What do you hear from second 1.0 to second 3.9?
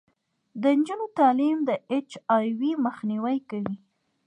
تعلیم د اچ آی وي مخنیوی کوي.